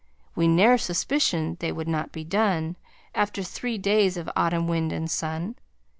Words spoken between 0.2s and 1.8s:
We ne'er suspicioned they